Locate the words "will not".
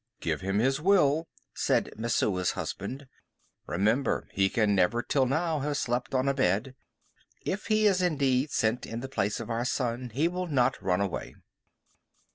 10.27-10.81